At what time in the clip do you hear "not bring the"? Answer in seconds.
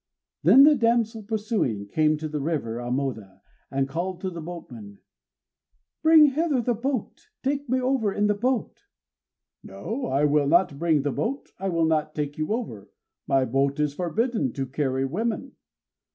10.47-11.11